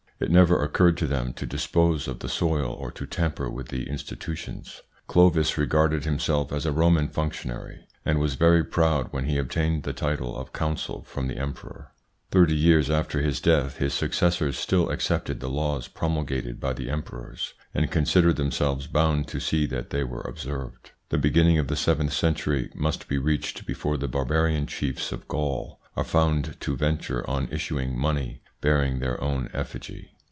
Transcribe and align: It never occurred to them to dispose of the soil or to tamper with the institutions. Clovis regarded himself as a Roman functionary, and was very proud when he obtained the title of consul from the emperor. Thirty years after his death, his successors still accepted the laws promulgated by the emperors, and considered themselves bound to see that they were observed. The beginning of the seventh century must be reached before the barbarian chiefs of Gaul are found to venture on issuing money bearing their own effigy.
It 0.23 0.29
never 0.29 0.61
occurred 0.61 0.97
to 0.97 1.07
them 1.07 1.33
to 1.33 1.47
dispose 1.47 2.07
of 2.07 2.19
the 2.19 2.29
soil 2.29 2.73
or 2.73 2.91
to 2.91 3.07
tamper 3.07 3.49
with 3.49 3.69
the 3.69 3.89
institutions. 3.89 4.83
Clovis 5.07 5.57
regarded 5.57 6.05
himself 6.05 6.53
as 6.53 6.63
a 6.67 6.71
Roman 6.71 7.07
functionary, 7.07 7.87
and 8.05 8.19
was 8.19 8.35
very 8.35 8.63
proud 8.63 9.07
when 9.11 9.25
he 9.25 9.39
obtained 9.39 9.81
the 9.81 9.93
title 9.93 10.37
of 10.37 10.53
consul 10.53 11.01
from 11.05 11.27
the 11.27 11.37
emperor. 11.37 11.91
Thirty 12.29 12.55
years 12.55 12.87
after 12.87 13.19
his 13.23 13.41
death, 13.41 13.77
his 13.77 13.95
successors 13.95 14.59
still 14.59 14.91
accepted 14.91 15.39
the 15.39 15.49
laws 15.49 15.87
promulgated 15.87 16.59
by 16.59 16.73
the 16.73 16.91
emperors, 16.91 17.55
and 17.73 17.89
considered 17.89 18.35
themselves 18.35 18.85
bound 18.85 19.27
to 19.29 19.39
see 19.39 19.65
that 19.65 19.89
they 19.89 20.03
were 20.03 20.21
observed. 20.21 20.91
The 21.09 21.17
beginning 21.17 21.57
of 21.57 21.67
the 21.67 21.75
seventh 21.75 22.13
century 22.13 22.69
must 22.75 23.07
be 23.07 23.17
reached 23.17 23.65
before 23.65 23.97
the 23.97 24.07
barbarian 24.07 24.67
chiefs 24.67 25.11
of 25.11 25.27
Gaul 25.27 25.79
are 25.97 26.03
found 26.03 26.57
to 26.59 26.77
venture 26.77 27.27
on 27.27 27.47
issuing 27.49 27.97
money 27.97 28.43
bearing 28.61 28.99
their 28.99 29.19
own 29.23 29.49
effigy. 29.53 30.09